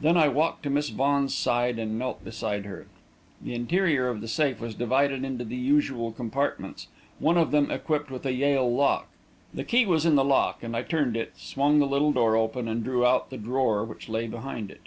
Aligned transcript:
Then 0.00 0.16
I 0.16 0.28
walked 0.28 0.62
to 0.62 0.70
Miss 0.70 0.88
Vaughan's 0.88 1.34
side 1.34 1.78
and 1.78 1.98
knelt 1.98 2.24
beside 2.24 2.64
her. 2.64 2.86
The 3.42 3.54
interior 3.54 4.08
of 4.08 4.22
the 4.22 4.26
safe 4.26 4.60
was 4.60 4.74
divided 4.74 5.24
into 5.26 5.44
the 5.44 5.58
usual 5.58 6.10
compartments, 6.10 6.88
one 7.18 7.36
of 7.36 7.50
them 7.50 7.70
equipped 7.70 8.10
with 8.10 8.24
a 8.24 8.32
Yale 8.32 8.74
lock. 8.74 9.08
The 9.52 9.64
key 9.64 9.84
was 9.84 10.06
in 10.06 10.14
the 10.14 10.24
lock, 10.24 10.62
and 10.62 10.74
I 10.74 10.80
turned 10.80 11.18
it, 11.18 11.34
swung 11.36 11.80
the 11.80 11.86
little 11.86 12.12
door 12.12 12.34
open, 12.34 12.66
and 12.66 12.82
drew 12.82 13.04
out 13.04 13.28
the 13.28 13.36
drawer 13.36 13.84
which 13.84 14.08
lay 14.08 14.26
behind 14.26 14.70
it. 14.70 14.86